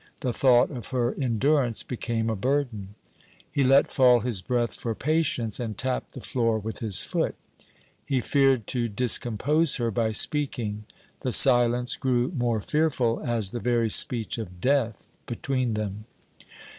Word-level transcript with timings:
The 0.21 0.33
thought 0.33 0.71
of 0.71 0.87
her 0.87 1.13
endurance 1.13 1.83
became 1.83 2.27
a 2.31 2.35
burden. 2.35 2.95
He 3.51 3.63
let 3.63 3.87
fall 3.87 4.21
his 4.21 4.41
breath 4.41 4.73
for 4.73 4.95
patience, 4.95 5.59
and 5.59 5.77
tapped 5.77 6.13
the 6.13 6.21
floor 6.21 6.57
with 6.57 6.79
his 6.79 7.01
foot. 7.01 7.35
He 8.03 8.19
feared 8.19 8.65
to 8.73 8.89
discompose 8.89 9.75
her 9.75 9.91
by 9.91 10.11
speaking. 10.13 10.85
The 11.19 11.31
silence 11.31 11.97
grew 11.97 12.31
more 12.35 12.61
fearful, 12.61 13.21
as 13.23 13.51
the 13.51 13.59
very 13.59 13.91
speech 13.91 14.39
of 14.39 14.59
Death 14.59 15.03
between 15.27 15.75
them. 15.75 16.05